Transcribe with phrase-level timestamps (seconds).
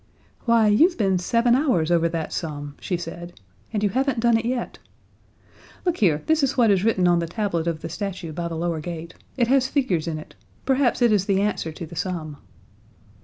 [0.45, 3.39] "Why, you've been seven hours over that sum," she said,
[3.71, 4.79] "and you haven't done it yet.
[5.85, 8.55] Look here, this is what is written on the tablet of the statue by the
[8.57, 9.13] lower gate.
[9.37, 10.33] It has figures in it.
[10.65, 12.37] Perhaps it is the answer to the sum."